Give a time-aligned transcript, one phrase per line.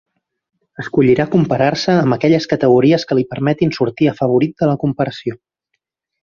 [0.83, 5.39] Escollirà comparar-se amb aquelles categories que li permetin sortir afavorit de la comparació.